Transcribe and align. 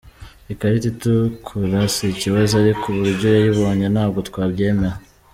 Ikarita 0.53 0.85
itukura 0.93 1.79
si 1.93 2.03
ikibazo 2.13 2.53
ariko 2.61 2.83
uburyo 2.89 3.27
yayibonye 3.35 3.87
ntabwo 3.93 4.19
twabyemera. 4.29 4.97